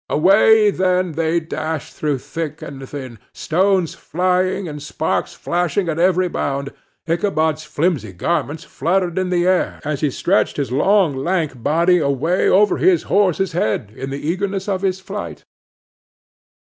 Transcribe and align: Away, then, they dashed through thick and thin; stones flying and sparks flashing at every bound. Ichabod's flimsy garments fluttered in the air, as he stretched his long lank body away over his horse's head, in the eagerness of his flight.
Away, 0.09 0.71
then, 0.71 1.11
they 1.11 1.39
dashed 1.39 1.93
through 1.93 2.17
thick 2.17 2.63
and 2.63 2.89
thin; 2.89 3.19
stones 3.35 3.93
flying 3.93 4.67
and 4.67 4.81
sparks 4.81 5.35
flashing 5.35 5.87
at 5.89 5.99
every 5.99 6.27
bound. 6.27 6.73
Ichabod's 7.07 7.65
flimsy 7.65 8.11
garments 8.11 8.63
fluttered 8.63 9.19
in 9.19 9.29
the 9.29 9.45
air, 9.45 9.79
as 9.85 10.01
he 10.01 10.09
stretched 10.09 10.57
his 10.57 10.71
long 10.71 11.15
lank 11.15 11.61
body 11.61 11.99
away 11.99 12.49
over 12.49 12.77
his 12.77 13.03
horse's 13.13 13.51
head, 13.51 13.93
in 13.95 14.09
the 14.09 14.27
eagerness 14.27 14.67
of 14.67 14.81
his 14.81 14.99
flight. 14.99 15.45